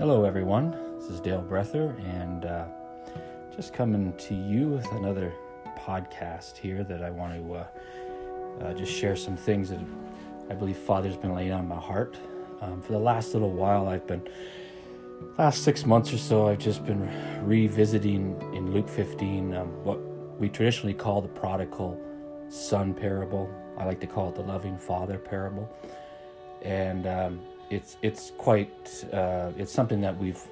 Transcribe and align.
Hello, 0.00 0.24
everyone. 0.24 0.74
This 0.98 1.10
is 1.10 1.20
Dale 1.20 1.42
Breather, 1.42 1.94
and 2.06 2.46
uh, 2.46 2.64
just 3.54 3.74
coming 3.74 4.16
to 4.16 4.34
you 4.34 4.68
with 4.68 4.90
another 4.92 5.30
podcast 5.78 6.56
here 6.56 6.82
that 6.84 7.02
I 7.02 7.10
want 7.10 7.34
to 7.34 7.54
uh, 7.54 7.66
uh, 8.62 8.72
just 8.72 8.94
share 8.94 9.14
some 9.14 9.36
things 9.36 9.68
that 9.68 9.78
I 10.48 10.54
believe 10.54 10.78
Father's 10.78 11.18
been 11.18 11.34
laying 11.34 11.52
on 11.52 11.68
my 11.68 11.78
heart. 11.78 12.16
Um, 12.62 12.80
for 12.80 12.92
the 12.92 12.98
last 12.98 13.34
little 13.34 13.52
while, 13.52 13.88
I've 13.88 14.06
been, 14.06 14.26
last 15.36 15.64
six 15.64 15.84
months 15.84 16.14
or 16.14 16.18
so, 16.18 16.48
I've 16.48 16.60
just 16.60 16.86
been 16.86 17.06
revisiting 17.44 18.40
in 18.54 18.72
Luke 18.72 18.88
15 18.88 19.54
um, 19.54 19.84
what 19.84 20.00
we 20.40 20.48
traditionally 20.48 20.94
call 20.94 21.20
the 21.20 21.28
prodigal 21.28 22.00
son 22.48 22.94
parable. 22.94 23.50
I 23.76 23.84
like 23.84 24.00
to 24.00 24.06
call 24.06 24.30
it 24.30 24.34
the 24.34 24.44
loving 24.44 24.78
father 24.78 25.18
parable. 25.18 25.70
And 26.62 27.06
um, 27.06 27.40
it's 27.70 27.96
it's 28.02 28.32
quite 28.36 29.04
uh, 29.12 29.52
it's 29.56 29.72
something 29.72 30.00
that 30.00 30.18
we've 30.18 30.42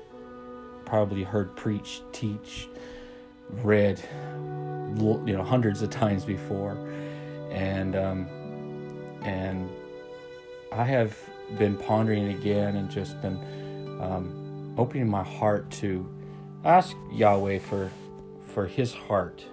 probably 0.85 1.23
heard 1.23 1.55
preach, 1.57 2.01
teach, 2.13 2.69
read, 3.51 4.01
you 4.97 5.37
know, 5.37 5.43
hundreds 5.43 5.83
of 5.83 5.91
times 5.91 6.25
before, 6.25 6.79
and 7.51 7.97
um, 7.97 8.29
and 9.23 9.69
I 10.73 10.85
have 10.85 11.19
been 11.59 11.77
pondering 11.77 12.29
again 12.29 12.77
and 12.77 12.91
just 12.91 13.21
been 13.21 13.37
um, 14.01 14.75
opening 14.79 15.09
my 15.09 15.25
heart 15.25 15.71
to 15.73 16.09
ask 16.65 16.97
Yahweh 17.13 17.59
for 17.59 17.91
for 18.47 18.67
His 18.67 18.95
heart, 18.95 19.45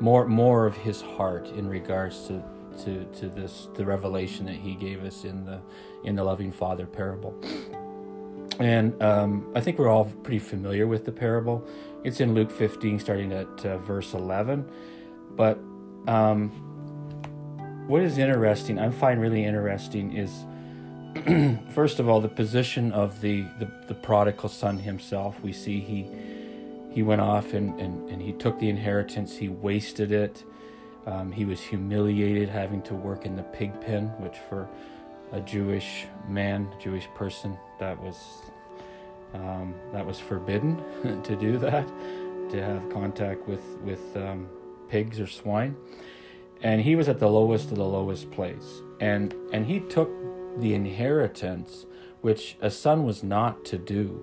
more 0.00 0.26
more 0.26 0.66
of 0.66 0.74
His 0.76 1.02
heart 1.02 1.48
in 1.48 1.68
regards 1.68 2.28
to 2.28 2.42
to, 2.84 3.04
to 3.20 3.28
this 3.28 3.68
the 3.74 3.84
revelation 3.84 4.46
that 4.46 4.56
he 4.56 4.74
gave 4.74 5.04
us 5.04 5.24
in 5.24 5.44
the 5.44 5.60
in 6.04 6.16
the 6.16 6.24
loving 6.24 6.52
father 6.52 6.86
parable. 6.86 7.34
And 8.60 9.00
um, 9.02 9.52
i 9.54 9.60
think 9.60 9.78
we're 9.78 9.88
all 9.88 10.06
pretty 10.06 10.40
familiar 10.40 10.86
with 10.86 11.04
the 11.04 11.12
parable. 11.12 11.66
It's 12.04 12.20
in 12.20 12.34
luke 12.34 12.50
15 12.50 12.98
starting 13.00 13.32
at 13.32 13.66
uh, 13.66 13.78
verse 13.78 14.14
11 14.14 14.70
but 15.36 15.58
um, 16.06 16.50
what 17.86 18.02
is 18.02 18.18
interesting 18.18 18.78
i 18.78 18.90
find 18.90 19.20
really 19.20 19.44
interesting 19.44 20.16
is 20.16 20.44
first 21.74 21.98
of 21.98 22.08
all 22.08 22.20
the 22.20 22.28
position 22.28 22.92
of 22.92 23.20
the, 23.20 23.42
the, 23.58 23.70
the 23.88 23.94
prodigal 23.94 24.48
son 24.48 24.78
himself. 24.78 25.40
We 25.42 25.52
see 25.52 25.80
he 25.80 26.06
he 26.90 27.02
went 27.02 27.20
off 27.20 27.52
and, 27.52 27.78
and, 27.78 28.08
and 28.08 28.20
he 28.20 28.32
took 28.32 28.58
the 28.58 28.68
inheritance 28.68 29.36
he 29.36 29.48
wasted 29.48 30.10
it 30.10 30.42
um, 31.08 31.32
he 31.32 31.46
was 31.46 31.60
humiliated 31.60 32.50
having 32.50 32.82
to 32.82 32.94
work 32.94 33.24
in 33.24 33.34
the 33.34 33.42
pig 33.42 33.80
pen, 33.80 34.08
which 34.18 34.36
for 34.48 34.68
a 35.32 35.40
Jewish 35.40 36.06
man, 36.28 36.68
Jewish 36.78 37.08
person, 37.14 37.56
that 37.80 37.98
was 37.98 38.16
um, 39.32 39.74
that 39.92 40.04
was 40.04 40.18
forbidden 40.18 40.76
to 41.22 41.36
do 41.36 41.56
that, 41.58 41.88
to 42.50 42.62
have 42.62 42.90
contact 42.90 43.48
with 43.48 43.64
with 43.82 44.16
um, 44.16 44.48
pigs 44.88 45.18
or 45.18 45.26
swine. 45.26 45.76
And 46.62 46.82
he 46.82 46.94
was 46.94 47.08
at 47.08 47.20
the 47.20 47.28
lowest 47.28 47.70
of 47.70 47.78
the 47.78 47.86
lowest 47.86 48.30
place, 48.30 48.82
and 49.00 49.34
and 49.50 49.64
he 49.64 49.80
took 49.80 50.10
the 50.58 50.74
inheritance 50.74 51.86
which 52.20 52.56
a 52.60 52.70
son 52.70 53.04
was 53.04 53.22
not 53.22 53.64
to 53.64 53.78
do 53.78 54.22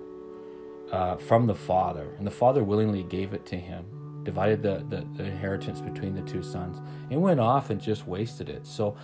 uh, 0.92 1.16
from 1.16 1.46
the 1.46 1.54
father, 1.54 2.14
and 2.16 2.26
the 2.26 2.30
father 2.30 2.62
willingly 2.62 3.02
gave 3.02 3.32
it 3.32 3.44
to 3.46 3.56
him 3.56 3.95
divided 4.26 4.60
the, 4.60 4.84
the, 4.90 5.06
the, 5.16 5.24
inheritance 5.24 5.80
between 5.80 6.14
the 6.14 6.20
two 6.22 6.42
sons 6.42 6.80
and 7.10 7.22
went 7.22 7.40
off 7.40 7.70
and 7.70 7.80
just 7.80 8.06
wasted 8.06 8.48
it. 8.50 8.66
So 8.66 8.96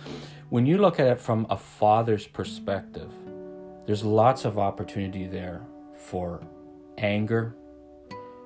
when 0.49 0.65
you 0.65 0.77
look 0.77 0.99
at 0.99 1.07
it 1.07 1.19
from 1.19 1.47
a 1.49 1.57
father's 1.57 2.27
perspective, 2.27 3.11
there's 3.87 4.03
lots 4.03 4.43
of 4.43 4.59
opportunity 4.59 5.25
there 5.25 5.61
for 5.95 6.45
anger, 6.97 7.55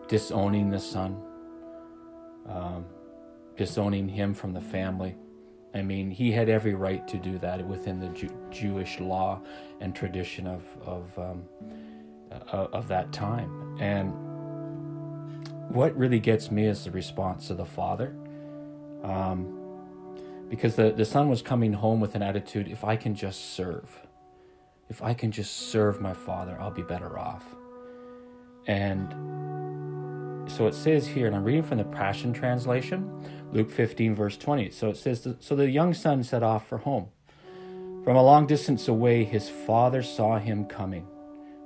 disowning 0.07 0.69
the 0.69 0.79
son, 0.79 1.19
um, 2.47 2.85
disowning 3.57 4.07
him 4.07 4.35
from 4.35 4.53
the 4.53 4.61
family. 4.61 5.15
I 5.73 5.81
mean, 5.81 6.11
he 6.11 6.31
had 6.31 6.47
every 6.47 6.75
right 6.75 7.07
to 7.07 7.17
do 7.17 7.39
that 7.39 7.65
within 7.67 7.99
the 7.99 8.09
Jew- 8.09 8.37
Jewish 8.51 8.99
law 8.99 9.41
and 9.81 9.95
tradition 9.95 10.47
of 10.47 10.63
of 10.85 11.19
um, 11.19 11.43
uh, 12.31 12.67
of 12.71 12.87
that 12.87 13.11
time. 13.11 13.77
And 13.79 14.13
what 15.69 15.95
really 15.97 16.19
gets 16.19 16.49
me 16.49 16.65
is 16.65 16.85
the 16.85 16.91
response 16.91 17.49
of 17.49 17.57
the 17.57 17.65
father. 17.65 18.15
Um, 19.03 19.53
because 20.49 20.75
the, 20.75 20.91
the 20.91 21.05
son 21.05 21.29
was 21.29 21.41
coming 21.41 21.73
home 21.73 21.99
with 21.99 22.15
an 22.15 22.21
attitude 22.21 22.67
if 22.67 22.83
I 22.83 22.95
can 22.95 23.15
just 23.15 23.53
serve, 23.53 23.99
if 24.89 25.03
I 25.03 25.13
can 25.13 25.31
just 25.31 25.71
serve 25.71 25.99
my 25.99 26.13
father, 26.13 26.57
I'll 26.59 26.71
be 26.71 26.83
better 26.83 27.19
off. 27.19 27.43
And 28.65 29.11
so 30.49 30.67
it 30.67 30.73
says 30.73 31.05
here, 31.07 31.27
and 31.27 31.35
I'm 31.35 31.43
reading 31.43 31.63
from 31.63 31.79
the 31.79 31.83
Passion 31.83 32.31
Translation, 32.31 33.11
Luke 33.51 33.69
15, 33.69 34.15
verse 34.15 34.37
20. 34.37 34.69
So 34.71 34.89
it 34.89 34.97
says, 34.97 35.27
So 35.39 35.55
the 35.55 35.69
young 35.69 35.93
son 35.93 36.23
set 36.23 36.43
off 36.43 36.67
for 36.67 36.79
home. 36.79 37.07
From 38.03 38.15
a 38.15 38.23
long 38.23 38.47
distance 38.47 38.87
away, 38.87 39.25
his 39.25 39.49
father 39.49 40.01
saw 40.01 40.39
him 40.39 40.65
coming, 40.65 41.05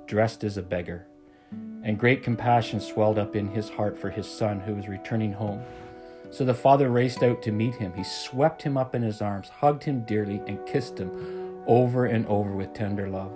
dressed 0.06 0.42
as 0.42 0.56
a 0.56 0.62
beggar 0.62 1.06
and 1.82 1.98
great 1.98 2.22
compassion 2.22 2.80
swelled 2.80 3.18
up 3.18 3.34
in 3.34 3.48
his 3.48 3.68
heart 3.68 3.98
for 3.98 4.10
his 4.10 4.26
son 4.26 4.60
who 4.60 4.74
was 4.74 4.88
returning 4.88 5.32
home. 5.32 5.62
So 6.30 6.44
the 6.44 6.54
father 6.54 6.88
raced 6.88 7.22
out 7.22 7.42
to 7.42 7.52
meet 7.52 7.74
him. 7.74 7.92
He 7.94 8.04
swept 8.04 8.62
him 8.62 8.76
up 8.76 8.94
in 8.94 9.02
his 9.02 9.20
arms, 9.20 9.48
hugged 9.48 9.84
him 9.84 10.04
dearly, 10.04 10.40
and 10.46 10.64
kissed 10.66 10.98
him 10.98 11.62
over 11.66 12.06
and 12.06 12.26
over 12.26 12.52
with 12.52 12.72
tender 12.72 13.08
love. 13.08 13.32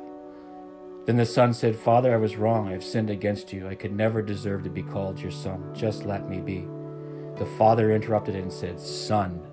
Then 1.04 1.16
the 1.16 1.26
son 1.26 1.54
said, 1.54 1.76
Father, 1.76 2.12
I 2.12 2.16
was 2.16 2.36
wrong. 2.36 2.68
I 2.68 2.72
have 2.72 2.82
sinned 2.82 3.10
against 3.10 3.52
you. 3.52 3.68
I 3.68 3.74
could 3.74 3.92
never 3.92 4.22
deserve 4.22 4.64
to 4.64 4.70
be 4.70 4.82
called 4.82 5.20
your 5.20 5.30
son. 5.30 5.72
Just 5.74 6.04
let 6.04 6.28
me 6.28 6.40
be. 6.40 6.66
The 7.36 7.46
father 7.58 7.92
interrupted 7.92 8.34
and 8.34 8.52
said, 8.52 8.80
Son, 8.80 9.46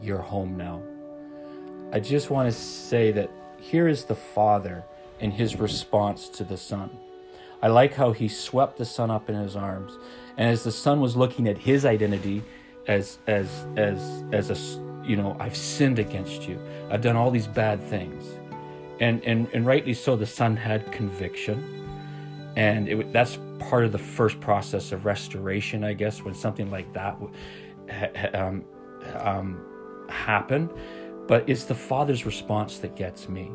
you're 0.00 0.22
home 0.22 0.56
now. 0.56 0.82
I 1.92 2.00
just 2.00 2.30
want 2.30 2.46
to 2.50 2.58
say 2.58 3.12
that 3.12 3.30
here 3.58 3.88
is 3.88 4.04
the 4.04 4.14
father 4.14 4.84
in 5.20 5.30
his 5.30 5.56
response 5.56 6.28
to 6.30 6.44
the 6.44 6.56
son. 6.56 6.90
I 7.60 7.68
like 7.68 7.94
how 7.94 8.12
he 8.12 8.28
swept 8.28 8.78
the 8.78 8.84
son 8.84 9.10
up 9.10 9.28
in 9.28 9.34
his 9.34 9.56
arms, 9.56 9.98
and 10.36 10.48
as 10.48 10.62
the 10.62 10.72
son 10.72 11.00
was 11.00 11.16
looking 11.16 11.48
at 11.48 11.58
his 11.58 11.84
identity 11.84 12.42
as 12.86 13.18
as 13.26 13.66
as 13.76 14.24
as 14.32 14.50
a 14.50 15.06
you 15.06 15.16
know 15.16 15.36
I've 15.40 15.56
sinned 15.56 15.98
against 15.98 16.48
you. 16.48 16.60
I've 16.90 17.02
done 17.02 17.16
all 17.16 17.30
these 17.30 17.48
bad 17.48 17.82
things, 17.82 18.24
and 19.00 19.22
and 19.24 19.48
and 19.52 19.66
rightly 19.66 19.94
so. 19.94 20.14
The 20.14 20.26
son 20.26 20.56
had 20.56 20.92
conviction, 20.92 22.52
and 22.56 22.88
it, 22.88 23.12
that's 23.12 23.38
part 23.58 23.84
of 23.84 23.90
the 23.90 23.98
first 23.98 24.40
process 24.40 24.92
of 24.92 25.04
restoration, 25.04 25.82
I 25.82 25.94
guess, 25.94 26.22
when 26.22 26.34
something 26.34 26.70
like 26.70 26.92
that 26.92 27.16
um, 28.34 28.64
um, 29.18 29.60
happen. 30.08 30.70
But 31.26 31.48
it's 31.48 31.64
the 31.64 31.74
father's 31.74 32.24
response 32.24 32.78
that 32.78 32.94
gets 32.94 33.28
me. 33.28 33.50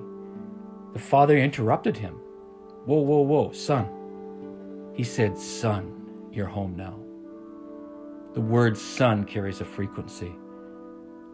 The 0.91 0.99
father 0.99 1.37
interrupted 1.37 1.97
him 1.97 2.19
Whoa, 2.85 2.99
whoa, 2.99 3.21
whoa, 3.21 3.51
son. 3.51 3.88
He 4.94 5.03
said, 5.03 5.38
Son, 5.38 6.27
you're 6.31 6.47
home 6.47 6.75
now. 6.75 6.99
The 8.33 8.41
word 8.41 8.77
son 8.77 9.23
carries 9.23 9.61
a 9.61 9.66
frequency 9.66 10.33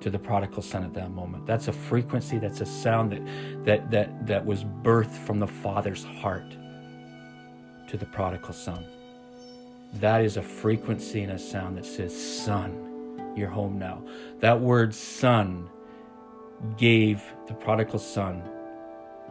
to 0.01 0.09
the 0.09 0.19
prodigal 0.19 0.61
son 0.61 0.83
at 0.83 0.93
that 0.93 1.11
moment. 1.11 1.45
That's 1.45 1.67
a 1.67 1.73
frequency, 1.73 2.37
that's 2.37 2.61
a 2.61 2.65
sound 2.65 3.11
that 3.11 3.65
that 3.65 3.91
that 3.91 4.27
that 4.27 4.45
was 4.45 4.63
birthed 4.63 5.17
from 5.25 5.39
the 5.39 5.47
father's 5.47 6.03
heart 6.03 6.55
to 7.87 7.97
the 7.97 8.05
prodigal 8.05 8.53
son. 8.53 8.85
That 9.95 10.23
is 10.23 10.37
a 10.37 10.43
frequency 10.43 11.23
and 11.23 11.31
a 11.31 11.39
sound 11.39 11.77
that 11.77 11.85
says, 11.85 12.13
Son, 12.15 13.33
you're 13.35 13.49
home 13.49 13.79
now. 13.79 14.03
That 14.39 14.59
word 14.59 14.93
son 14.93 15.67
gave 16.77 17.23
the 17.47 17.53
prodigal 17.53 17.99
son 17.99 18.43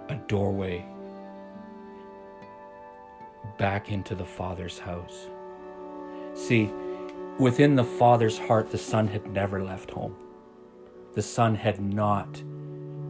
a 0.08 0.16
doorway 0.26 0.84
back 3.56 3.90
into 3.90 4.14
the 4.14 4.24
Father's 4.24 4.78
house. 4.78 5.28
See, 6.34 6.70
within 7.38 7.74
the 7.74 7.84
Father's 7.84 8.38
heart, 8.38 8.70
the 8.70 8.78
Son 8.78 9.08
had 9.08 9.26
never 9.32 9.62
left 9.62 9.90
home. 9.90 10.14
The 11.14 11.22
Son 11.22 11.54
had 11.54 11.80
not 11.80 12.42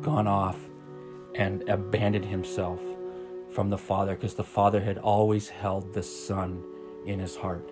gone 0.02 0.26
off 0.26 0.58
and 1.34 1.68
abandoned 1.68 2.24
himself 2.24 2.80
from 3.50 3.70
the 3.70 3.78
Father 3.78 4.14
because 4.14 4.34
the 4.34 4.44
Father 4.44 4.80
had 4.80 4.98
always 4.98 5.48
held 5.48 5.92
the 5.92 6.02
Son 6.02 6.62
in 7.06 7.18
his 7.18 7.36
heart. 7.36 7.70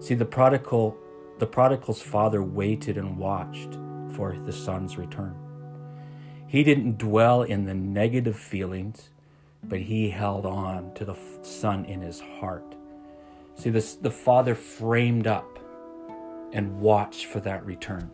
See, 0.00 0.14
the 0.14 0.24
prodigal, 0.24 0.96
the 1.38 1.46
prodigal's 1.46 2.00
father 2.00 2.42
waited 2.42 2.96
and 2.96 3.18
watched 3.18 3.78
for 4.14 4.36
the 4.44 4.52
son's 4.52 4.96
return. 4.96 5.36
He 6.46 6.64
didn't 6.64 6.98
dwell 6.98 7.42
in 7.42 7.66
the 7.66 7.74
negative 7.74 8.36
feelings 8.36 9.10
but 9.64 9.80
he 9.80 10.10
held 10.10 10.46
on 10.46 10.92
to 10.94 11.04
the 11.04 11.16
son 11.42 11.84
in 11.84 12.00
his 12.00 12.20
heart. 12.20 12.74
See, 13.54 13.70
this, 13.70 13.94
the 13.94 14.10
father 14.10 14.54
framed 14.54 15.26
up 15.26 15.58
and 16.52 16.80
watched 16.80 17.26
for 17.26 17.40
that 17.40 17.64
return. 17.64 18.10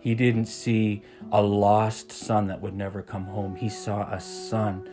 He 0.00 0.14
didn't 0.14 0.46
see 0.46 1.02
a 1.30 1.40
lost 1.40 2.10
son 2.10 2.48
that 2.48 2.60
would 2.60 2.74
never 2.74 3.02
come 3.02 3.24
home. 3.24 3.54
He 3.54 3.68
saw 3.68 4.02
a 4.10 4.20
son 4.20 4.88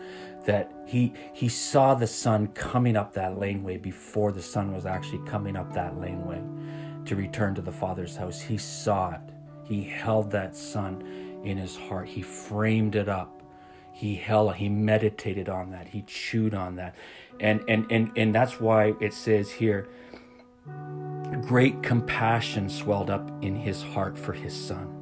that 0.46 0.72
he 0.86 1.14
he 1.34 1.50
saw 1.50 1.96
the 1.96 2.08
son 2.08 2.48
coming 2.48 2.96
up 2.96 3.14
that 3.14 3.40
laneway 3.40 3.78
before 3.78 4.32
the 4.32 4.42
son 4.42 4.72
was 4.72 4.86
actually 4.86 5.26
coming 5.26 5.56
up 5.56 5.74
that 5.74 6.00
laneway 6.00 6.42
to 7.06 7.16
return 7.16 7.56
to 7.56 7.62
the 7.62 7.72
father's 7.72 8.16
house. 8.16 8.40
He 8.40 8.58
saw 8.58 9.12
it. 9.12 9.22
He 9.64 9.84
held 9.84 10.32
that 10.32 10.56
son 10.56 11.02
in 11.44 11.58
his 11.58 11.76
heart. 11.76 12.08
He 12.08 12.22
framed 12.22 12.96
it 12.96 13.10
up. 13.10 13.39
He 13.92 14.16
held 14.16 14.56
he 14.56 14.70
meditated 14.70 15.50
on 15.50 15.72
that. 15.72 15.88
He 15.88 16.04
chewed 16.04 16.54
on 16.54 16.76
that. 16.78 16.96
And 17.40 17.62
and 17.68 17.86
and 17.92 18.12
and 18.16 18.34
that's 18.34 18.60
why 18.60 18.94
it 19.00 19.14
says 19.14 19.52
here 19.52 19.88
great 21.42 21.82
compassion 21.82 22.70
swelled 22.70 23.10
up 23.10 23.32
in 23.44 23.56
his 23.56 23.82
heart 23.82 24.18
for 24.18 24.34
his 24.34 24.54
son 24.54 24.96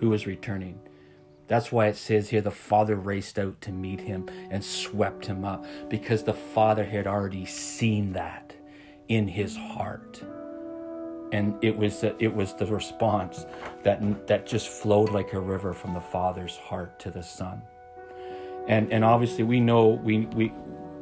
who 0.00 0.08
was 0.08 0.26
returning. 0.26 0.80
That's 1.48 1.70
why 1.70 1.88
it 1.88 1.96
says 1.96 2.30
here 2.30 2.40
the 2.40 2.50
father 2.50 2.96
raced 2.96 3.38
out 3.38 3.60
to 3.62 3.72
meet 3.72 4.00
him 4.00 4.28
and 4.50 4.64
swept 4.64 5.26
him 5.26 5.44
up 5.44 5.64
because 5.88 6.22
the 6.22 6.32
father 6.34 6.84
had 6.84 7.06
already 7.06 7.44
seen 7.44 8.12
that 8.14 8.54
in 9.08 9.28
his 9.28 9.56
heart. 9.56 10.22
And 11.32 11.54
it 11.62 11.76
was 11.76 12.04
it 12.04 12.34
was 12.34 12.54
the 12.54 12.66
response 12.66 13.46
that 13.82 14.26
that 14.26 14.46
just 14.46 14.68
flowed 14.68 15.10
like 15.10 15.32
a 15.32 15.40
river 15.40 15.72
from 15.72 15.94
the 15.94 16.00
father's 16.00 16.56
heart 16.56 16.98
to 17.00 17.10
the 17.10 17.22
son. 17.22 17.62
And 18.68 18.92
and 18.92 19.04
obviously 19.04 19.44
we 19.44 19.60
know 19.60 19.88
we 19.88 20.26
we 20.26 20.52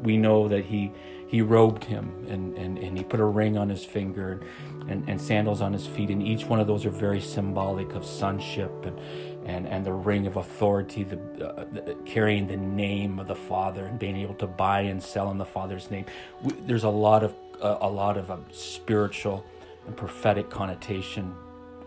we 0.03 0.17
know 0.17 0.49
that 0.49 0.65
he 0.65 0.93
he 1.31 1.43
robed 1.43 1.85
him 1.85 2.27
and, 2.29 2.59
and, 2.59 2.77
and 2.77 2.99
he 2.99 3.05
put 3.05 3.21
a 3.21 3.25
ring 3.25 3.57
on 3.57 3.69
his 3.69 3.85
finger 3.85 4.41
and, 4.89 5.09
and 5.09 5.21
sandals 5.21 5.61
on 5.61 5.73
his 5.73 5.87
feet. 5.87 6.11
And 6.11 6.21
each 6.21 6.45
one 6.47 6.59
of 6.59 6.67
those 6.67 6.85
are 6.85 6.91
very 6.91 7.21
symbolic 7.21 7.95
of 7.95 8.05
sonship 8.05 8.73
and, 8.85 8.99
and, 9.47 9.69
and 9.69 9.87
the 9.87 9.93
ring 9.93 10.27
of 10.27 10.39
authority, 10.39 11.05
the, 11.05 11.21
uh, 11.47 11.67
the, 11.73 11.97
carrying 12.05 12.49
the 12.49 12.57
name 12.57 13.21
of 13.21 13.29
the 13.29 13.37
Father 13.37 13.87
and 13.87 13.97
being 13.97 14.17
able 14.17 14.35
to 14.35 14.49
buy 14.49 14.81
and 14.81 15.01
sell 15.01 15.31
in 15.31 15.39
the 15.39 15.45
Father's 15.45 15.89
name. 15.89 16.05
We, 16.43 16.53
there's 16.67 16.83
a 16.83 16.91
lot 16.91 17.23
of 17.23 17.33
uh, 17.63 17.79
a 17.83 17.89
lot 17.89 18.17
of 18.17 18.31
um, 18.31 18.47
spiritual 18.51 19.45
and 19.87 19.97
prophetic 19.97 20.51
connotation 20.51 21.35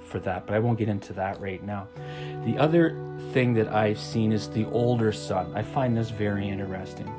for 0.03 0.19
that, 0.19 0.45
but 0.45 0.55
I 0.55 0.59
won't 0.59 0.77
get 0.77 0.89
into 0.89 1.13
that 1.13 1.39
right 1.39 1.63
now. 1.63 1.87
The 2.45 2.57
other 2.57 2.97
thing 3.31 3.53
that 3.55 3.69
I've 3.69 3.99
seen 3.99 4.31
is 4.31 4.49
the 4.49 4.65
older 4.65 5.11
son. 5.11 5.51
I 5.55 5.63
find 5.63 5.95
this 5.95 6.09
very 6.09 6.47
interesting. 6.47 7.11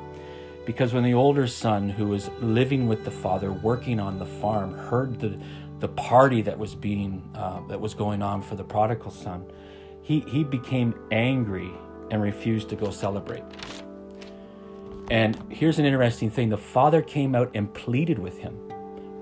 Because 0.65 0.93
when 0.93 1.03
the 1.03 1.13
older 1.13 1.47
son, 1.47 1.89
who 1.89 2.07
was 2.07 2.29
living 2.41 2.87
with 2.87 3.05
the 3.05 3.11
father, 3.11 3.51
working 3.51 3.99
on 3.99 4.17
the 4.17 4.25
farm, 4.25 4.73
heard 4.73 5.19
the, 5.19 5.37
the 5.79 5.87
party 5.87 6.41
that 6.41 6.57
was 6.57 6.73
being 6.73 7.23
uh, 7.35 7.61
that 7.67 7.79
was 7.79 7.93
going 7.93 8.23
on 8.23 8.41
for 8.41 8.55
the 8.55 8.63
prodigal 8.63 9.11
son, 9.11 9.45
he, 10.01 10.21
he 10.21 10.43
became 10.43 10.95
angry 11.11 11.71
and 12.09 12.21
refused 12.21 12.69
to 12.69 12.75
go 12.75 12.89
celebrate. 12.89 13.43
And 15.11 15.37
here's 15.51 15.77
an 15.77 15.85
interesting 15.85 16.31
thing 16.31 16.49
the 16.49 16.57
father 16.57 17.01
came 17.01 17.35
out 17.35 17.51
and 17.53 17.71
pleaded 17.71 18.17
with 18.17 18.39
him 18.39 18.59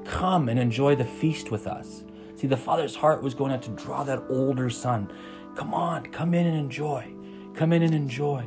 Come 0.06 0.50
and 0.50 0.60
enjoy 0.60 0.95
the 0.95 1.06
feast 1.06 1.51
with 1.51 1.68
us. 1.68 2.04
See, 2.43 2.47
the 2.47 2.57
father's 2.57 2.93
heart 2.93 3.23
was 3.23 3.33
going 3.33 3.53
out 3.53 3.61
to 3.61 3.69
draw 3.69 4.03
that 4.03 4.21
older 4.27 4.69
son. 4.69 5.09
Come 5.55 5.73
on, 5.73 6.07
come 6.07 6.33
in 6.33 6.45
and 6.45 6.57
enjoy. 6.57 7.09
Come 7.53 7.71
in 7.71 7.81
and 7.83 7.93
enjoy. 7.93 8.43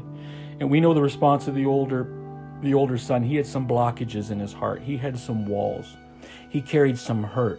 And 0.61 0.71
we 0.71 0.81
know 0.81 0.93
the 0.93 1.01
response 1.01 1.49
of 1.49 1.55
the 1.55 1.65
older 1.65 2.13
the 2.61 2.75
older 2.75 2.99
son, 2.99 3.23
he 3.23 3.37
had 3.37 3.47
some 3.47 3.67
blockages 3.67 4.31
in 4.31 4.39
his 4.39 4.53
heart. 4.53 4.83
He 4.83 4.99
had 4.99 5.19
some 5.19 5.47
walls. 5.47 5.97
He 6.51 6.61
carried 6.61 6.99
some 6.99 7.23
hurt. 7.23 7.59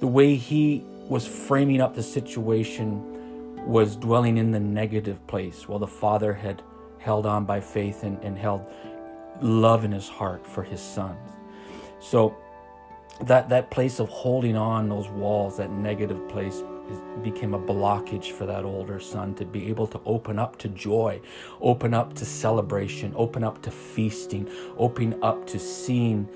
The 0.00 0.08
way 0.08 0.34
he 0.34 0.82
was 1.08 1.28
framing 1.28 1.80
up 1.80 1.94
the 1.94 2.02
situation 2.02 3.64
was 3.64 3.94
dwelling 3.94 4.38
in 4.38 4.50
the 4.50 4.58
negative 4.58 5.24
place, 5.28 5.68
while 5.68 5.78
the 5.78 5.86
father 5.86 6.32
had 6.32 6.60
held 6.98 7.24
on 7.24 7.44
by 7.44 7.60
faith 7.60 8.02
and, 8.02 8.18
and 8.24 8.36
held 8.36 8.66
love 9.40 9.84
in 9.84 9.92
his 9.92 10.08
heart 10.08 10.44
for 10.44 10.64
his 10.64 10.80
sons. 10.80 11.30
So 12.00 12.36
that 13.22 13.48
that 13.48 13.70
place 13.70 13.98
of 13.98 14.08
holding 14.08 14.56
on 14.56 14.88
those 14.88 15.08
walls, 15.08 15.56
that 15.56 15.70
negative 15.70 16.28
place 16.28 16.62
became 17.22 17.54
a 17.54 17.58
blockage 17.58 18.30
for 18.32 18.46
that 18.46 18.64
older 18.64 18.98
son 19.00 19.34
to 19.34 19.44
be 19.44 19.68
able 19.68 19.86
to 19.86 20.00
open 20.06 20.38
up 20.38 20.56
to 20.58 20.68
joy, 20.68 21.20
open 21.60 21.92
up 21.92 22.14
to 22.14 22.24
celebration, 22.24 23.12
open 23.16 23.44
up 23.44 23.60
to 23.62 23.70
feasting, 23.70 24.48
open 24.76 25.18
up 25.22 25.46
to 25.46 25.58
seeing 25.58 26.28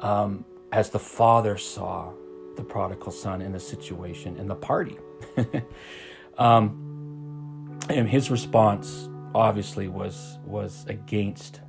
um, 0.00 0.44
as 0.72 0.90
the 0.90 0.98
father 0.98 1.56
saw 1.56 2.12
the 2.56 2.64
prodigal 2.64 3.12
son 3.12 3.40
in 3.40 3.52
the 3.52 3.60
situation 3.60 4.36
in 4.36 4.46
the 4.48 4.54
party. 4.54 4.98
um, 6.38 7.80
and 7.88 8.08
his 8.08 8.30
response 8.30 9.08
obviously 9.34 9.88
was 9.88 10.38
was 10.44 10.84
against 10.88 11.60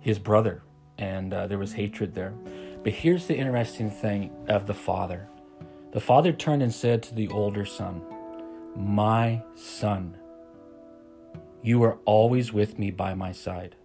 his 0.00 0.18
brother, 0.18 0.62
and 0.98 1.32
uh, 1.32 1.46
there 1.46 1.58
was 1.58 1.72
hatred 1.72 2.14
there. 2.14 2.34
But 2.82 2.92
here's 2.94 3.26
the 3.26 3.36
interesting 3.36 3.90
thing 3.90 4.30
of 4.48 4.66
the 4.66 4.74
father 4.74 5.28
the 5.92 6.00
father 6.00 6.32
turned 6.32 6.62
and 6.62 6.72
said 6.72 7.02
to 7.02 7.14
the 7.14 7.28
older 7.28 7.66
son, 7.66 8.00
My 8.74 9.42
son, 9.54 10.16
you 11.62 11.82
are 11.82 11.98
always 12.06 12.52
with 12.52 12.78
me 12.78 12.90
by 12.90 13.12
my 13.14 13.30
side. 13.30 13.76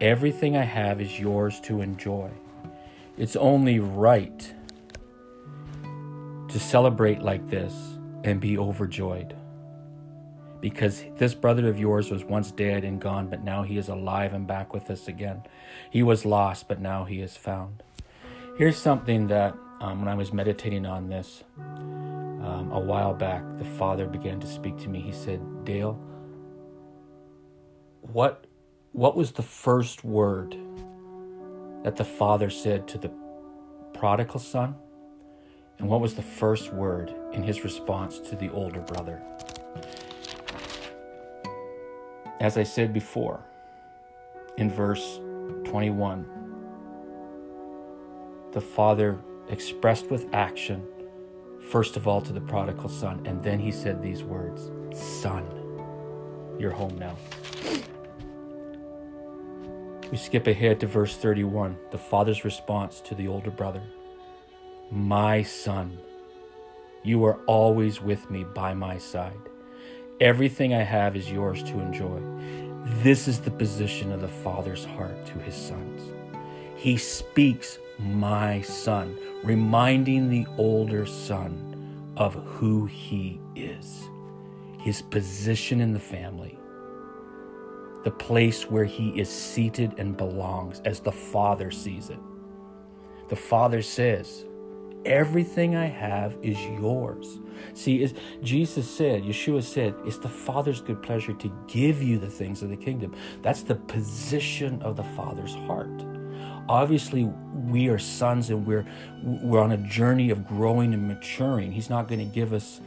Everything 0.00 0.56
I 0.56 0.64
have 0.64 1.00
is 1.00 1.20
yours 1.20 1.60
to 1.60 1.80
enjoy. 1.80 2.30
It's 3.16 3.36
only 3.36 3.78
right 3.78 4.54
to 6.48 6.58
celebrate 6.58 7.22
like 7.22 7.48
this 7.48 7.72
and 8.24 8.40
be 8.40 8.58
overjoyed. 8.58 9.36
Because 10.60 11.04
this 11.16 11.34
brother 11.34 11.68
of 11.68 11.78
yours 11.78 12.10
was 12.10 12.24
once 12.24 12.50
dead 12.50 12.84
and 12.84 13.00
gone, 13.00 13.28
but 13.28 13.42
now 13.42 13.62
he 13.62 13.78
is 13.78 13.88
alive 13.88 14.34
and 14.34 14.46
back 14.46 14.74
with 14.74 14.90
us 14.90 15.08
again. 15.08 15.42
He 15.90 16.02
was 16.02 16.24
lost, 16.24 16.68
but 16.68 16.80
now 16.80 17.04
he 17.04 17.20
is 17.20 17.36
found. 17.36 17.82
Here's 18.56 18.76
something 18.76 19.28
that 19.28 19.56
um, 19.80 20.00
when 20.00 20.08
I 20.08 20.14
was 20.14 20.32
meditating 20.32 20.84
on 20.84 21.08
this 21.08 21.44
um, 21.58 22.70
a 22.72 22.78
while 22.78 23.14
back, 23.14 23.42
the 23.56 23.64
Father 23.64 24.06
began 24.06 24.38
to 24.40 24.46
speak 24.46 24.76
to 24.78 24.88
me. 24.88 25.00
He 25.00 25.12
said, 25.12 25.40
Dale, 25.64 25.98
what, 28.02 28.46
what 28.92 29.16
was 29.16 29.32
the 29.32 29.42
first 29.42 30.04
word 30.04 30.56
that 31.84 31.96
the 31.96 32.04
Father 32.04 32.50
said 32.50 32.86
to 32.88 32.98
the 32.98 33.10
prodigal 33.94 34.40
son? 34.40 34.74
And 35.78 35.88
what 35.88 36.02
was 36.02 36.14
the 36.14 36.22
first 36.22 36.74
word 36.74 37.14
in 37.32 37.42
his 37.42 37.64
response 37.64 38.18
to 38.18 38.36
the 38.36 38.50
older 38.50 38.80
brother? 38.80 39.22
As 42.40 42.56
I 42.56 42.62
said 42.62 42.94
before, 42.94 43.44
in 44.56 44.70
verse 44.70 45.20
21, 45.64 46.24
the 48.52 48.62
Father 48.62 49.18
expressed 49.50 50.10
with 50.10 50.26
action, 50.32 50.82
first 51.68 51.98
of 51.98 52.08
all 52.08 52.22
to 52.22 52.32
the 52.32 52.40
prodigal 52.40 52.88
son, 52.88 53.20
and 53.26 53.42
then 53.44 53.58
he 53.58 53.70
said 53.70 54.02
these 54.02 54.24
words 54.24 54.70
Son, 54.98 55.46
you're 56.58 56.70
home 56.70 56.96
now. 56.98 57.14
We 60.10 60.16
skip 60.16 60.46
ahead 60.46 60.80
to 60.80 60.86
verse 60.86 61.16
31, 61.16 61.76
the 61.90 61.98
father's 61.98 62.42
response 62.42 63.02
to 63.02 63.14
the 63.14 63.28
older 63.28 63.50
brother 63.50 63.82
My 64.90 65.42
son, 65.42 65.98
you 67.02 67.22
are 67.26 67.36
always 67.46 68.00
with 68.00 68.30
me 68.30 68.44
by 68.44 68.72
my 68.72 68.96
side. 68.96 69.50
Everything 70.20 70.74
I 70.74 70.82
have 70.82 71.16
is 71.16 71.30
yours 71.30 71.62
to 71.62 71.80
enjoy. 71.80 72.20
This 73.02 73.26
is 73.26 73.40
the 73.40 73.50
position 73.50 74.12
of 74.12 74.20
the 74.20 74.28
father's 74.28 74.84
heart 74.84 75.24
to 75.26 75.38
his 75.38 75.54
sons. 75.54 76.12
He 76.76 76.98
speaks 76.98 77.78
my 77.98 78.60
son, 78.60 79.16
reminding 79.42 80.28
the 80.28 80.46
older 80.58 81.06
son 81.06 82.12
of 82.18 82.34
who 82.34 82.84
he 82.84 83.40
is, 83.56 84.10
his 84.78 85.00
position 85.00 85.80
in 85.80 85.94
the 85.94 86.00
family, 86.00 86.58
the 88.04 88.10
place 88.10 88.70
where 88.70 88.84
he 88.84 89.18
is 89.18 89.30
seated 89.30 89.94
and 89.96 90.18
belongs 90.18 90.80
as 90.84 91.00
the 91.00 91.12
father 91.12 91.70
sees 91.70 92.10
it. 92.10 92.20
The 93.30 93.36
father 93.36 93.80
says, 93.80 94.44
Everything 95.04 95.76
I 95.76 95.86
have 95.86 96.36
is 96.42 96.58
yours. 96.60 97.38
See, 97.74 98.02
as 98.04 98.14
Jesus 98.42 98.88
said, 98.88 99.22
Yeshua 99.22 99.62
said, 99.62 99.94
it's 100.04 100.18
the 100.18 100.28
Father's 100.28 100.80
good 100.80 101.02
pleasure 101.02 101.32
to 101.34 101.52
give 101.66 102.02
you 102.02 102.18
the 102.18 102.28
things 102.28 102.62
of 102.62 102.68
the 102.68 102.76
kingdom. 102.76 103.14
That's 103.42 103.62
the 103.62 103.76
position 103.76 104.82
of 104.82 104.96
the 104.96 105.04
Father's 105.04 105.54
heart. 105.54 106.04
Obviously 106.68 107.24
we 107.54 107.88
are 107.88 107.98
sons 107.98 108.50
and 108.50 108.66
we're 108.66 108.86
we're 109.22 109.60
on 109.60 109.72
a 109.72 109.76
journey 109.78 110.30
of 110.30 110.46
growing 110.46 110.94
and 110.94 111.08
maturing. 111.08 111.72
He's 111.72 111.90
not 111.90 112.08
going 112.08 112.20
to 112.20 112.32
give 112.32 112.52
us 112.52 112.80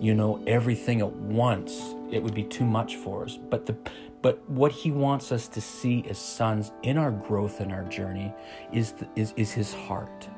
you 0.00 0.14
know 0.14 0.42
everything 0.46 1.00
at 1.00 1.12
once. 1.12 1.94
It 2.10 2.22
would 2.22 2.34
be 2.34 2.44
too 2.44 2.64
much 2.64 2.96
for 2.96 3.24
us. 3.24 3.36
But 3.36 3.66
the 3.66 3.76
but 4.22 4.48
what 4.50 4.72
he 4.72 4.90
wants 4.90 5.32
us 5.32 5.48
to 5.48 5.60
see 5.60 6.04
as 6.08 6.18
sons 6.18 6.72
in 6.82 6.98
our 6.98 7.10
growth 7.10 7.60
and 7.60 7.72
our 7.72 7.84
journey 7.84 8.34
is 8.72 8.92
the, 8.92 9.08
is 9.16 9.34
is 9.36 9.52
his 9.52 9.74
heart 9.74 10.28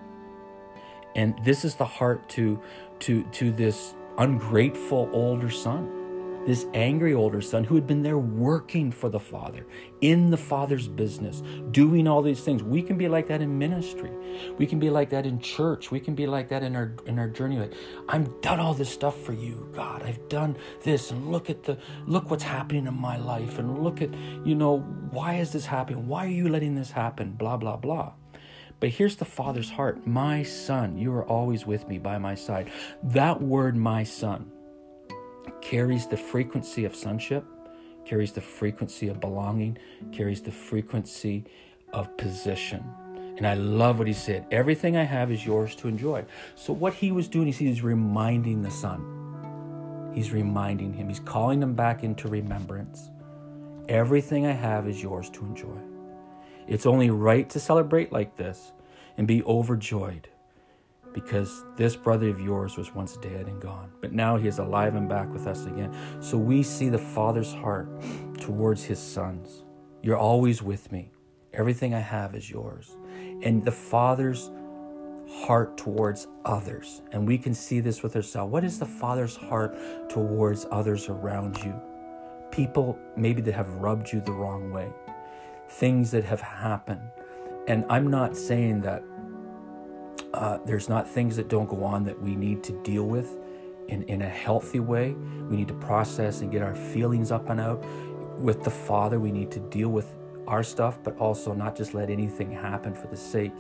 and 1.17 1.35
this 1.45 1.65
is 1.65 1.75
the 1.75 1.85
heart 1.85 2.29
to 2.31 2.61
to 3.01 3.25
to 3.33 3.53
this 3.53 3.95
ungrateful 4.19 5.09
older 5.13 5.51
son 5.51 6.03
this 6.47 6.67
angry 6.75 7.15
older 7.15 7.41
son 7.41 7.65
who 7.65 7.75
had 7.75 7.87
been 7.87 8.03
there 8.03 8.19
working 8.19 8.91
for 8.91 9.09
the 9.09 9.21
father, 9.21 9.67
in 10.01 10.31
the 10.31 10.37
father's 10.37 10.89
business, 10.89 11.43
doing 11.71 12.09
all 12.09 12.23
these 12.23 12.41
things. 12.41 12.63
We 12.63 12.83
can 12.83 12.99
be 12.99 13.09
like 13.09 13.29
that 13.29 13.41
in 13.41 13.59
ministry. 13.59 14.11
We 14.59 14.67
can 14.67 14.79
be 14.79 14.91
like 14.91 15.11
that 15.11 15.25
in 15.27 15.39
church. 15.41 15.91
We 15.91 16.01
can 16.01 16.15
be 16.15 16.27
like 16.27 16.49
that 16.49 16.63
in 16.63 16.75
our 16.75 16.95
in 17.07 17.19
our 17.19 17.29
journey. 17.29 17.59
Like, 17.59 17.75
I'm 18.09 18.41
done 18.41 18.59
all 18.61 18.75
this 18.75 18.91
stuff 18.91 19.21
for 19.23 19.33
you, 19.33 19.69
God. 19.73 20.03
I've 20.03 20.29
done 20.29 20.57
this 20.83 21.11
and 21.11 21.31
look 21.31 21.49
at 21.49 21.63
the 21.63 21.79
look 22.07 22.31
what's 22.31 22.45
happening 22.45 22.87
in 22.87 22.95
my 22.95 23.17
life 23.17 23.59
and 23.59 23.83
look 23.83 24.03
at, 24.03 24.13
you 24.45 24.55
know, 24.55 24.79
why 25.11 25.35
is 25.35 25.53
this 25.53 25.67
happening? 25.67 26.09
Why 26.09 26.27
are 26.27 26.31
you 26.31 26.49
letting 26.49 26.75
this 26.75 26.91
happen? 26.91 27.33
Blah 27.33 27.57
blah 27.57 27.77
blah. 27.77 28.13
But 28.83 28.91
here's 28.91 29.15
the 29.15 29.25
Father's 29.25 29.71
heart 29.71 30.09
My 30.09 30.43
son, 30.43 30.99
you 30.99 31.15
are 31.15 31.25
always 31.25 31.65
with 31.65 31.87
me 31.87 31.99
by 31.99 32.19
my 32.19 32.35
side. 32.35 32.73
That 33.05 33.41
word, 33.41 33.77
my 33.77 34.03
son, 34.03 34.51
carries 35.61 36.09
the 36.09 36.17
frequency 36.17 36.85
of 36.85 36.97
sonship, 36.97 37.45
carries 38.05 38.33
the 38.33 38.41
frequency 38.41 39.07
of 39.07 39.21
belonging, 39.21 39.79
carries 40.11 40.43
the 40.43 40.51
frequency 40.51 41.45
of 41.93 42.17
position. 42.17 42.83
And 43.37 43.47
I 43.47 43.55
love 43.55 44.01
what 44.01 44.09
he 44.09 44.13
said. 44.13 44.47
Everything 44.51 44.97
I 44.97 45.05
have 45.05 45.31
is 45.31 45.47
yours 45.47 45.77
to 45.77 45.87
enjoy. 45.87 46.25
So, 46.57 46.73
what 46.73 46.93
he 46.93 47.13
was 47.13 47.29
doing 47.29 47.53
he's 47.53 47.83
reminding 47.83 48.63
the 48.63 48.71
son. 48.73 50.11
He's 50.13 50.33
reminding 50.33 50.93
him. 50.93 51.07
He's 51.07 51.21
calling 51.21 51.63
him 51.63 51.75
back 51.75 52.03
into 52.03 52.27
remembrance. 52.27 53.11
Everything 53.89 54.45
I 54.45 54.53
have 54.53 54.89
is 54.89 55.01
yours 55.01 55.31
to 55.31 55.45
enjoy. 55.45 55.92
It's 56.67 56.87
only 56.87 57.11
right 57.11 57.49
to 57.51 57.61
celebrate 57.61 58.13
like 58.13 58.37
this 58.37 58.73
and 59.17 59.27
be 59.27 59.43
overjoyed 59.45 60.29
because 61.13 61.65
this 61.77 61.97
brother 61.97 62.29
of 62.29 62.41
yours 62.41 62.77
was 62.77 62.95
once 62.95 63.17
dead 63.19 63.47
and 63.47 63.61
gone, 63.61 63.91
but 64.01 64.13
now 64.13 64.37
he 64.37 64.49
is 64.49 64.59
alive 64.59 64.95
and 64.95 65.09
back 65.09 65.31
with 65.33 65.47
us 65.47 65.67
again. 65.67 65.95
So 66.21 66.39
we 66.39 66.63
see 66.63 66.89
the 66.89 66.99
Father's 66.99 67.53
heart 67.53 67.89
towards 68.41 68.85
his 68.85 68.99
sons. 68.99 69.65
You're 70.03 70.19
always 70.19 70.63
with 70.63 70.91
me. 70.91 71.13
Everything 71.53 71.95
I 71.95 72.01
have 72.01 72.35
is 72.35 72.51
yours. 72.51 72.97
And 73.43 73.63
the 73.65 73.73
Father's 73.73 74.51
heart 75.29 75.77
towards 75.77 76.27
others. 76.45 77.03
And 77.13 77.27
we 77.27 77.37
can 77.39 77.55
see 77.55 77.81
this 77.81 78.03
with 78.03 78.17
ourselves. 78.17 78.51
What 78.51 78.65
is 78.65 78.79
the 78.79 78.87
Father's 78.87 79.37
heart 79.37 79.77
towards 80.09 80.67
others 80.71 81.09
around 81.09 81.59
you? 81.63 81.75
People 82.51 82.99
maybe 83.17 83.43
that 83.43 83.53
have 83.53 83.69
rubbed 83.75 84.13
you 84.13 84.21
the 84.21 84.33
wrong 84.33 84.73
way 84.73 84.91
things 85.73 86.11
that 86.11 86.25
have 86.25 86.41
happened. 86.41 87.09
And 87.67 87.85
I'm 87.89 88.11
not 88.11 88.37
saying 88.37 88.83
that 88.83 89.03
uh, 90.35 90.59
there's 90.65 90.89
not 90.89 91.09
things 91.09 91.37
that 91.37 91.49
don't 91.49 91.69
go 91.69 91.85
on 91.85 92.05
that 92.05 92.21
we 92.21 92.35
need 92.35 92.63
to 92.65 92.73
deal 92.83 93.05
with 93.05 93.39
in, 93.89 94.03
in 94.05 94.23
a 94.23 94.29
healthy 94.29 94.81
way. 94.81 95.13
We 95.49 95.57
need 95.57 95.69
to 95.69 95.75
process 95.75 96.41
and 96.41 96.51
get 96.51 96.63
our 96.63 96.75
feelings 96.75 97.31
up 97.31 97.49
and 97.49 97.61
out. 97.61 97.85
With 98.39 98.65
the 98.65 98.71
Father, 98.71 99.21
we 99.21 99.31
need 99.31 99.51
to 99.53 99.61
deal 99.61 99.91
with 99.91 100.15
our 100.47 100.63
stuff, 100.63 100.99
but 101.03 101.17
also 101.19 101.53
not 101.53 101.77
just 101.77 101.95
let 101.95 102.11
anything 102.11 102.51
happen 102.51 102.95
for 102.95 103.07
the 103.07 103.17
sake 103.17 103.53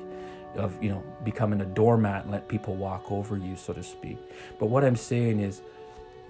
of, 0.57 0.83
you 0.83 0.90
know, 0.90 1.02
becoming 1.25 1.61
a 1.61 1.64
doormat 1.64 2.25
and 2.25 2.33
let 2.33 2.49
people 2.49 2.75
walk 2.75 3.11
over 3.11 3.37
you, 3.37 3.57
so 3.57 3.73
to 3.73 3.83
speak. 3.83 4.19
But 4.59 4.66
what 4.66 4.85
I'm 4.85 4.97
saying 4.97 5.40
is 5.40 5.62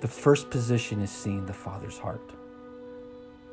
the 0.01 0.09
first 0.09 0.51
position 0.51 1.01
is 1.01 1.11
seeing 1.11 1.47
the 1.47 1.53
Father's 1.53 1.99
heart 1.99 2.21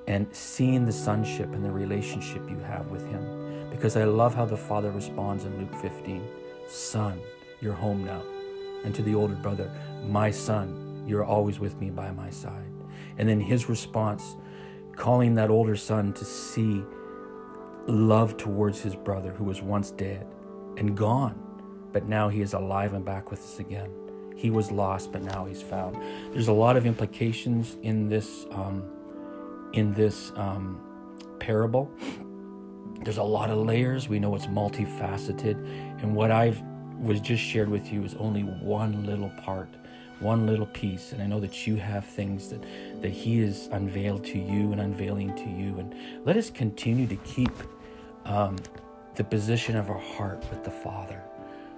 and 0.10 0.28
seeing 0.36 0.86
the 0.86 0.92
sonship 0.92 1.54
and 1.54 1.64
the 1.64 1.72
relationship 1.72 2.42
you 2.50 2.58
have 2.58 2.90
with 2.90 3.06
him. 3.06 3.70
Because 3.70 3.96
I 3.96 4.06
love 4.06 4.34
how 4.34 4.44
the 4.44 4.58
father 4.58 4.92
responds 4.92 5.46
in 5.46 5.58
Luke 5.58 5.76
15 5.82 6.28
Son, 6.68 7.20
you're 7.62 7.74
home 7.74 8.04
now. 8.04 8.22
And 8.84 8.94
to 8.96 9.04
the 9.04 9.16
older 9.16 9.36
brother, 9.36 9.72
My 10.08 10.32
son, 10.32 11.04
you're 11.08 11.24
always 11.24 11.60
with 11.60 11.80
me 11.80 11.92
by 11.92 12.12
my 12.12 12.30
side. 12.30 12.72
And 13.18 13.30
then 13.30 13.40
his 13.40 13.70
response, 13.70 14.36
calling 14.96 15.36
that 15.36 15.50
older 15.50 15.76
son 15.76 16.14
to 16.14 16.26
see 16.26 16.84
love 17.88 18.36
towards 18.38 18.82
his 18.82 18.96
brother 18.96 19.32
who 19.32 19.44
was 19.44 19.62
once 19.62 19.92
dead 19.92 20.26
and 20.78 20.98
gone, 20.98 21.40
but 21.92 22.08
now 22.08 22.30
he 22.30 22.42
is 22.42 22.54
alive 22.54 22.94
and 22.94 23.06
back 23.06 23.30
with 23.30 23.40
us 23.40 23.60
again. 23.60 23.92
He 24.36 24.50
was 24.50 24.72
lost, 24.72 25.12
but 25.12 25.22
now 25.22 25.46
he's 25.46 25.62
found. 25.62 25.98
There's 26.34 26.48
a 26.48 26.54
lot 26.54 26.78
of 26.78 26.86
implications 26.88 27.78
in 27.84 28.10
this. 28.10 28.46
Um, 28.52 28.99
in 29.74 29.94
this 29.94 30.32
um, 30.36 30.80
parable. 31.40 31.92
There's 33.04 33.18
a 33.18 33.24
lot 33.24 33.50
of 33.50 33.58
layers. 33.60 34.10
We 34.10 34.20
know 34.20 34.36
it's 34.36 34.48
multifaceted. 34.48 35.56
And 36.02 36.16
what 36.16 36.32
I've 36.32 36.62
was 37.00 37.22
just 37.22 37.42
shared 37.42 37.70
with 37.70 37.92
you 37.92 38.04
is 38.04 38.14
only 38.16 38.42
one 38.42 39.06
little 39.06 39.32
part, 39.42 39.70
one 40.20 40.46
little 40.46 40.66
piece. 40.66 41.14
And 41.14 41.22
I 41.22 41.26
know 41.26 41.40
that 41.40 41.66
you 41.66 41.78
have 41.78 42.06
things 42.06 42.50
that, 42.50 42.62
that 43.02 43.10
He 43.10 43.40
has 43.40 43.70
unveiled 43.72 44.26
to 44.26 44.38
you 44.38 44.72
and 44.72 44.82
unveiling 44.82 45.34
to 45.36 45.50
you. 45.50 45.80
And 45.80 46.26
let 46.26 46.36
us 46.36 46.50
continue 46.50 47.08
to 47.08 47.16
keep 47.18 47.52
um, 48.26 48.58
the 49.16 49.24
position 49.24 49.78
of 49.78 49.90
our 49.90 50.00
heart 50.00 50.44
with 50.50 50.64
the 50.64 50.72
Father. 50.72 51.22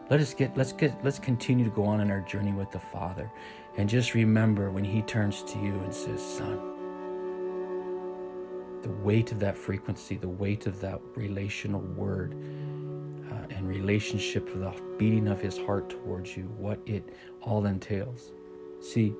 Let 0.10 0.20
us 0.20 0.34
get 0.34 0.58
let's 0.58 0.74
get 0.74 0.94
let's 1.06 1.20
continue 1.20 1.64
to 1.64 1.72
go 1.72 1.86
on 1.86 2.02
in 2.02 2.12
our 2.12 2.20
journey 2.22 2.52
with 2.52 2.70
the 2.72 2.80
Father. 2.80 3.32
And 3.78 3.88
just 3.88 4.14
remember 4.14 4.70
when 4.70 4.84
He 4.84 5.02
turns 5.04 5.42
to 5.44 5.58
you 5.60 5.74
and 5.74 5.94
says, 5.94 6.22
Son, 6.22 6.71
the 8.82 8.90
weight 8.90 9.32
of 9.32 9.40
that 9.40 9.58
frequency, 9.58 10.16
the 10.16 10.28
weight 10.28 10.66
of 10.68 10.80
that 10.82 11.00
relational 11.16 11.82
word 11.82 12.34
uh, 13.32 13.54
and 13.56 13.68
relationship, 13.68 14.48
of 14.54 14.60
the 14.60 14.74
beating 14.98 15.28
of 15.28 15.40
his 15.40 15.58
heart 15.58 15.90
towards 15.90 16.36
you, 16.36 16.44
what 16.58 16.80
it 16.86 17.08
all 17.42 17.66
entails. 17.66 18.32
See, 18.80 19.14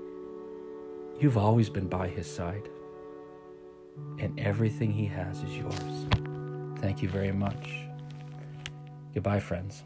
you've 1.20 1.38
always 1.38 1.70
been 1.70 1.88
by 1.88 2.08
his 2.08 2.28
side, 2.28 2.70
and 4.20 4.40
everything 4.40 4.92
he 4.92 5.06
has 5.06 5.44
is 5.44 5.56
yours. 5.56 6.08
Thank 6.80 7.02
you 7.02 7.10
very 7.10 7.32
much. 7.32 7.70
Goodbye, 9.14 9.40
friends. 9.40 9.84